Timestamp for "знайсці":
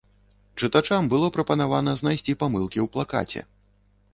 2.01-2.35